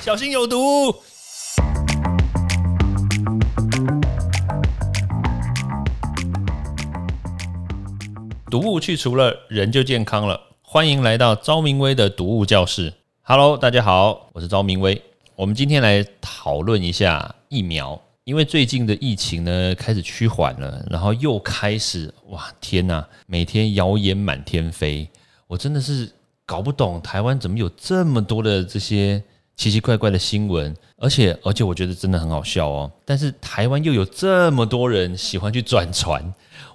[0.00, 0.94] 小心有毒。
[8.48, 10.40] 毒物去除了，人就健康了。
[10.62, 12.94] 欢迎来到昭明威的毒物教室。
[13.22, 15.02] Hello，大家好，我是昭明威。
[15.34, 25.10] 我们今天来讨论一下疫苗，因为最近的疫情呢开始趋缓了，然后又开始哇天呐，每天谣言满天飞，
[25.48, 26.10] 我真的是
[26.46, 29.22] 搞不懂台湾怎么有这么多的这些
[29.58, 32.90] 奇奇怪怪的新闻，而且而且我觉得真的很好笑哦。
[33.04, 36.22] 但是台湾又有这么多人喜欢去转传。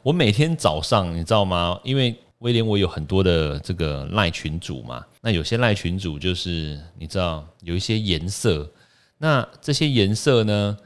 [0.04, 1.80] 我每天早上，你知道吗？
[1.82, 8.70] 因为威廉我有很多的这个赖群主嘛，那有些赖群主就是你知道有一些颜色，
[9.18, 10.78] 那这些颜色呢，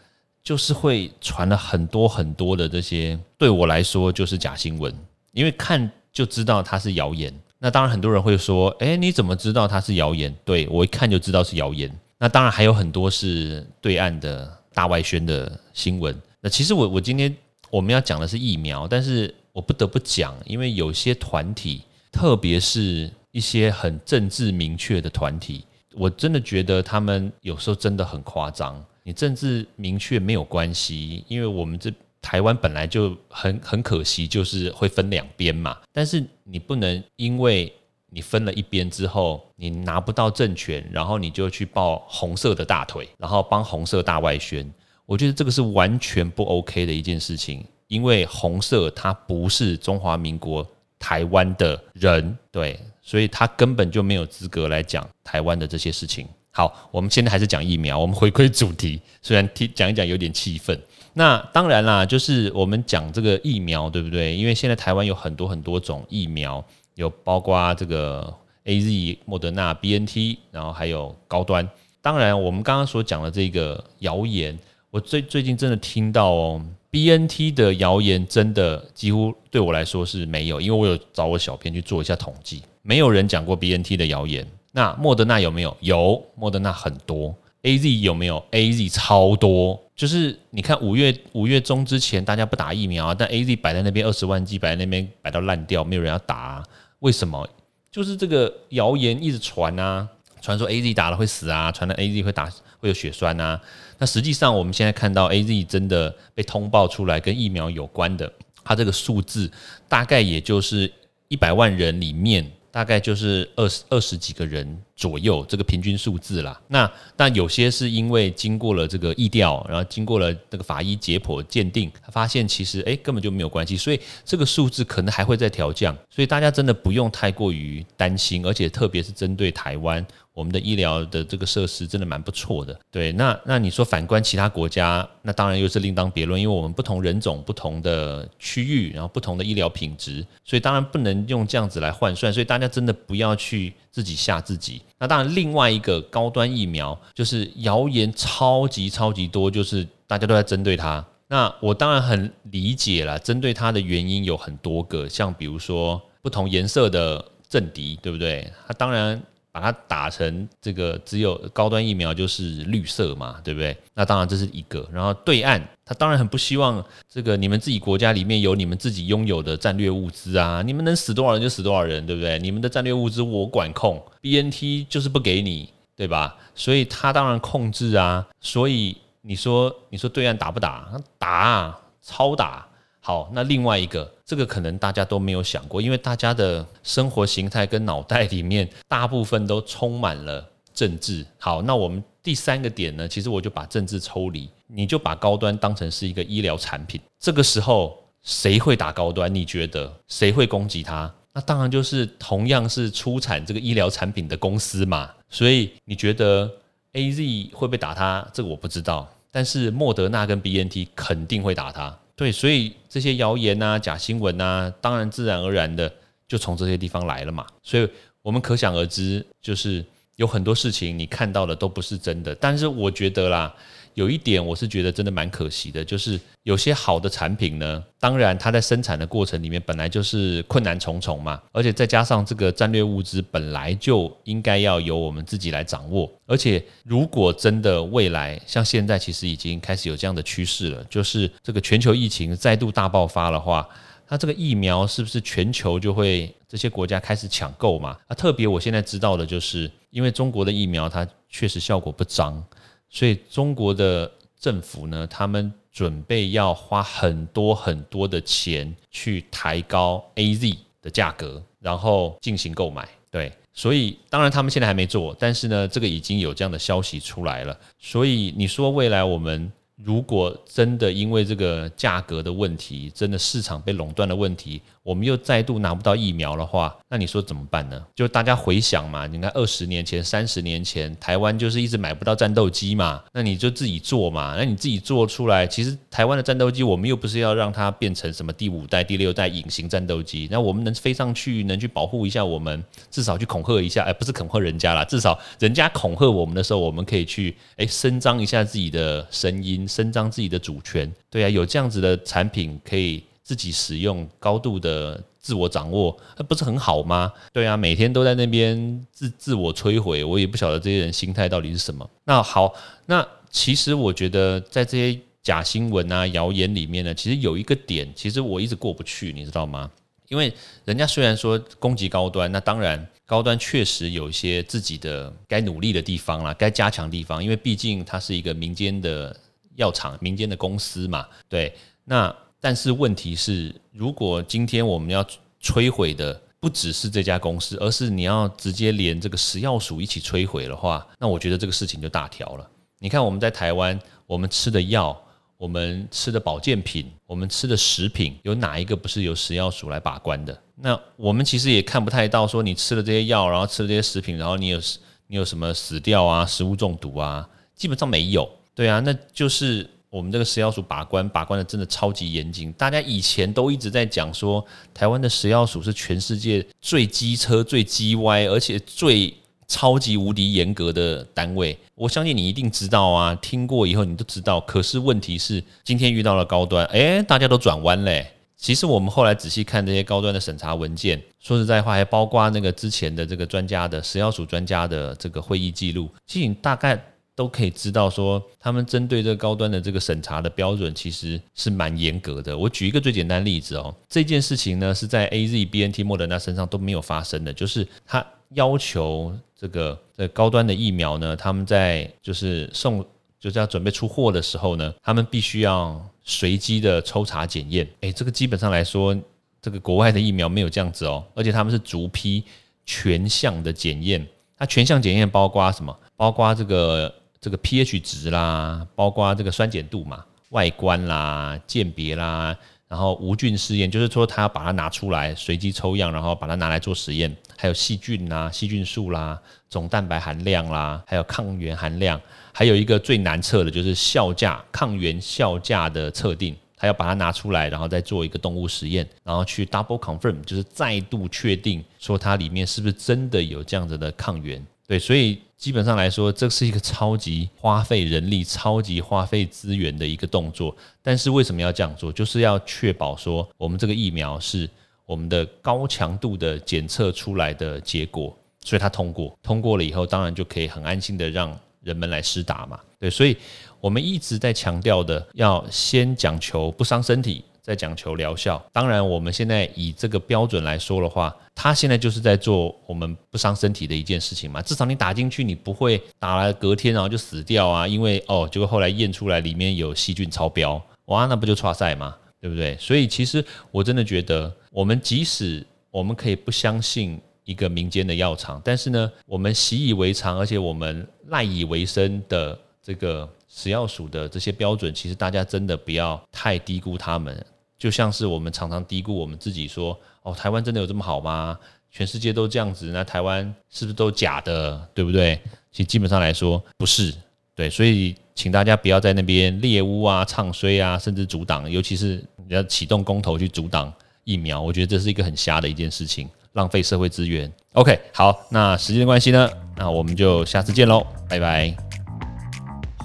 [0.44, 4.94] 就是会传了很多很多的这些，对我来说就是假新闻，
[5.32, 7.34] 因为看就知道它是谣言。
[7.68, 10.34] 那当然很多人会说，哎，你怎么知道它是谣言？
[10.46, 11.94] 对我一看就知道是谣言。
[12.18, 16.16] 那当然还有很多是对岸的大外宣的新闻。
[16.40, 17.36] 那其实我我今天。
[17.70, 21.82] 我们要讲的是疫苗，但是我不得不讲，因为有些团体，
[22.14, 25.66] 特别是一些很政治明确的团体，
[25.98, 28.82] 我真的觉得他们有时候真的很夸张。
[29.04, 31.92] 你政治明确没有关系，因为我们这
[32.28, 35.78] 台湾本来就很很可惜，就是会分两边嘛。
[35.94, 37.72] 但是你不能因为
[38.10, 44.70] 你分了一边之后，你拿不到政权，然后你就去抱红色的大腿，然后帮红色大外宣。
[45.06, 50.68] 我觉得这个是完全不 OK 的一件事情，因为红色它不是中华民国
[51.00, 56.28] 台湾的人，对，所以他根本就没有资格来讲台湾的这些事情。
[56.58, 60.76] 好，我们现在还是讲疫苗，我们回归主题， 虽然听讲一讲有点气愤。
[61.14, 64.36] 那当然啦，就是我们讲这个疫苗，对不对？
[64.36, 66.66] 因为现在台湾有很多很多种疫苗，
[66.96, 68.34] 有包括这个
[68.64, 71.70] A Z、莫德纳、B N T，然后还有高端。
[72.02, 74.58] 当然，我们刚刚所讲的这个谣言。
[74.90, 84.44] 我最最近真的听到哦，B N T 的谣言真的几乎对我来说是没有，因为我有找我小编去做一下统计，没有人讲过 B N T 的谣言。
[84.78, 85.76] 那莫德纳有没有？
[85.80, 87.36] 有，莫德纳很多。
[87.64, 89.82] A Z 有没有？A Z 超多。
[89.96, 96.64] 就是你看五月五月中之前大家不打疫苗，但 A Z 摆在那边二十万剂摆在那边摆到烂掉，没有人要打，
[97.00, 97.50] 为什么？
[97.92, 100.08] 就是这个谣言一直传啊，
[100.42, 102.48] 传说 A Z 打了会死啊，传的 A Z 会打
[102.80, 103.60] 会有血栓啊。
[103.98, 108.32] 那实际上，我们现在看到 A Z 真的被通报出来跟疫苗有关的，
[108.64, 109.52] 它这个数字
[109.90, 110.94] 大概也就是
[111.30, 116.60] 一百万人里面，大概就是二十二十几个人左右这个平均数字啦。
[116.68, 125.96] 那但有些是因为经过了这个疫调，然后经过了这个法医解剖鉴定，发现其实诶根本就没有关系，所以这个数字可能还会再调降。
[126.10, 130.06] 所以大家真的不用太过于担心，而且特别是针对台湾。
[130.34, 133.12] 我们的医疗的这个设施真的蛮不错的，对。
[133.14, 142.32] 那那你说反观其他国家，那当然又是另当别论，因为我们不同人种、不同的区域，然后不同的医疗品质，所以当然不能用这样子来换算。
[142.32, 144.80] 所以大家真的不要去自己吓自己。
[145.00, 151.04] 那当然，另外一个高端疫苗就是谣言超级超级多，就是大家都在针对它。
[151.28, 158.54] 那我当然很理解了，针对它的原因有很多个，像比如说不同颜色的政敌，对不对？
[158.68, 159.20] 它当然。
[159.58, 163.76] 把它打成这个只有高端疫苗就是绿色嘛，对不对？
[163.96, 164.88] 那当然这是一个。
[164.94, 172.38] 然后对岸他当然很不希望这个你们自己国家里面有你们自己拥有的战略物资啊，你们能死多少人就死多少人，对不对？
[172.38, 176.36] 你们的战略物资我管控，BNT 就是不给你，对吧？
[176.54, 178.28] 所以他当然控制啊。
[178.40, 180.88] 所以你说你说对岸打不打？
[181.18, 182.67] 打，啊超打。
[183.08, 191.26] 好，那另外一个，这个可能大家都没有想过，因为大家的生活形态跟脑袋里面大部分都充满了政治。
[191.40, 197.00] 好，那我们第三个点呢，其实我就把政治抽离，你就把高端当成是一个医疗产品。
[197.18, 199.34] 这个时候谁会打高端？
[199.34, 201.10] 你觉得谁会攻击它？
[201.32, 205.10] 那当然就是同样是出产这个医疗产品的公司嘛。
[205.30, 206.52] 所以你觉得
[206.92, 208.28] A Z 会不会打它？
[208.34, 211.98] 这个我不知道，但是莫德纳跟 B N T 肯定会打它。
[212.18, 215.90] 对，所以这些谣言啊、假新闻啊，当然自然而然的
[216.28, 217.46] 就从这些地方来了嘛。
[217.64, 217.90] 所以
[218.22, 219.86] 我们可想而知，就是
[220.18, 222.36] 有很多事情你看到的都不是真的。
[222.36, 223.56] 但是我觉得啦。
[223.98, 243.68] 有一点我是觉得真的蛮可惜的，就是有些好的产品呢，当然它在生产的过程里面本来就是困难重重嘛，而且再加上这个战略物资本来就应该要由我们自己来掌握，而且如果真的未来像现在其实已经开始有这样的趋势了，就是这个全球疫情再度大爆发的话。
[244.10, 247.98] 那这个疫苗是不是全球就会这些国家开始抢购嘛？
[248.08, 252.42] 啊，特别我现在知道的就是，因为中国的疫苗它确实效果不彰，
[252.90, 262.88] 所以中国的政府呢，他们准备要花很多很多的钱去抬高 A Z 的价格，然后进行购买。
[263.10, 267.58] 对，所以当然他们现在还没做，但是呢，这个已经有这样的消息出来了。
[267.80, 269.52] 所以你说未来我们。
[269.84, 277.86] 如果真的因为这个价格的问题，真的市场被垄断的问题，我们又再度拿不到疫苗的话，那你说怎么办呢？
[277.94, 299.68] 就大家回想嘛，你看二十年前、三十年前，台湾就是一直买不到战斗机嘛，那你就自己做嘛，那你自己做出来，其实台湾的战斗机，我们又不是要让它变成什么第五代、第六代隐形战斗机，那我们能飞上去，能去保护一下我们，至少去恐吓一下，哎，不是恐吓人家啦，至少人家恐吓我们的时候，我们可以去哎伸张一下自己的声音。
[299.68, 307.12] 伸张自己的主权，对啊，有这样子的产品可以自己使用，高度的自我掌握，那不是很好吗？
[307.34, 311.90] 对啊，每天都在那边自自我摧毁，我也不晓得这些人心态到底是什么。
[312.06, 312.54] 那好，
[312.86, 319.70] 那其实我觉得在这些假新闻啊、谣言里面呢，其实有一个点，其实我一直过不去，你知道吗？
[320.08, 320.34] 因为
[320.64, 329.14] 人家虽然说攻击高端，那当然高端确实有一些自己的该努力的地方啦，该加强地方，因为毕竟它是一个民间的。
[329.58, 331.52] 药厂民间的公司嘛，对，
[331.84, 335.06] 那但是问题是，如果今天我们要
[335.42, 342.50] 摧毁的不只是这家公司，而是你要直接连这个食药署一起摧毁的话，那我觉得这个事情就大条了。
[342.80, 344.96] 你看我们在台湾，我们吃的药，
[345.38, 350.42] 我们吃的保健品，我们吃的食品，有哪一个不是由食药署来把关的？
[350.56, 354.60] 那我们其实也看不太到说你吃了这些药，然后吃了这些食品，然后你有
[355.08, 358.30] 你有什么死掉啊、食物中毒啊，基本上没有。
[358.54, 362.52] 对啊，那就是我们这个食药署把关，把关的真的超级严谨。
[362.54, 369.14] 大家以前都一直在讲说，台湾的食药署是全世界最机车、最鸡歪，而且最
[369.48, 371.58] 超级无敌严格的单位。
[371.74, 374.42] 我相信你一定知道啊，听过以后你都知道。
[374.42, 378.12] 可是问题是，今天遇到了高端，诶，大家都转弯嘞。
[378.36, 386.78] 其实我们后来仔细看这些高端的审查文件，说实在话，还包括那个之前的这个专家的食药署专家的这个会议记录，其实大概。
[387.18, 392.38] 都可以知道说，他们针对这个高端的这个审查的标准其实是蛮严格的。
[392.38, 398.06] 我举一个最简单例子哦，这件事情呢是在 A Z B N T 莫德纳身上都没有发生的，就是他
[398.36, 402.86] 要求这个这高端的疫苗呢，他们在就是送
[403.20, 407.68] 就是要准备出货的时候呢，他们必须要随机的抽查检验。
[407.82, 408.96] 诶，这个基本上来说，
[409.42, 412.24] 这个国外的疫苗没有这样子哦，而且他们是逐批
[412.64, 414.08] 全项的检验。
[414.38, 415.76] 它全项检验包括什么？
[415.96, 416.94] 包括这个。
[417.20, 422.38] 这个 pH 值啦，包括这个酸碱度嘛，外观啦、鉴别啦，
[422.68, 429.20] 然后无菌试验，就是说他要把它拿出来随机抽样，然后把它拿来做实验，还有细菌啦、细菌数啦、
[429.50, 432.00] 总蛋白含量啦，还有抗原含量，
[432.34, 444.46] 还有一个最难测的就是效价抗原效价的测定，他要把它拿出来，然后再做一个动物实验，然后去 double confirm，就是再度确定说它里面是不是真的有这样子的抗原。
[444.68, 450.54] 对，所以基本上来说，这是一个超级花费人力、超级花费资源的一个动作。
[450.82, 451.90] 但是为什么要这样做？
[451.90, 454.50] 就是要确保说，我们这个疫苗是
[454.86, 459.18] 我们的高强度的检测出来的结果，所以它通过。
[459.24, 462.60] 通过了以后，当然就可以很安心的让人们来施打嘛。
[462.78, 463.16] 对，所以
[463.62, 467.24] 我们一直在强调的，要先讲求不伤身体。
[467.48, 474.42] 在讲求疗效，当然我们现在以这个标准来说的话，他现在就是在做我们不伤身体的一件事情嘛。
[474.42, 481.96] 至少你打进去，你不会打了隔天然后就死掉啊，因为哦，结果后来验出来里面有细菌超标，哇，那不就差赛吗？
[482.20, 482.58] 对不对？
[482.60, 497.26] 所以其实我真的觉得，我们即使我们可以不相信一个民间的药厂，但是呢，我们习以为常，而且我们赖以为生的这个食药署的这些标准，其实大家真的不要太低估他们。
[497.58, 501.38] 就像是我们常常低估我们自己，说哦，台湾真的有这么好吗？
[501.72, 504.60] 全世界都这样子，那台湾是不是都假的？
[504.74, 505.20] 对不对？
[505.52, 506.94] 其实基本上来说不是，
[507.36, 513.72] 对，所以请大家不要在那边猎污啊、唱衰啊，甚至阻挡，尤其是你要启动公投去阻挡
[514.06, 517.32] 疫苗，我觉得这是一个很瞎的一件事情，浪费社会资源。
[517.54, 521.67] OK，好，那时间关系呢，那我们就下次见喽，拜拜。